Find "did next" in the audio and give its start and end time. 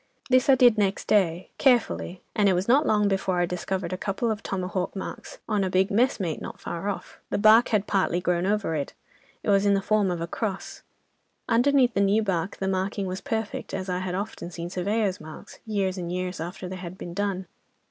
0.55-1.05